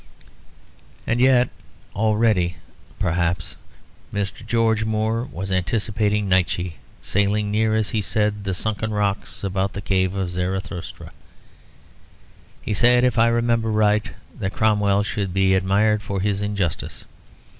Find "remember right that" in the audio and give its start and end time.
13.27-14.53